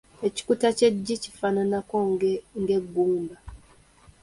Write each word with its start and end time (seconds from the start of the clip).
Ekikuta 0.27 0.67
ky’eggi 0.77 1.15
kifaananako 1.23 1.95
ng’eggumba. 2.61 3.35